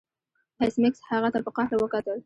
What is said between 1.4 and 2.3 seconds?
په قهر وکتل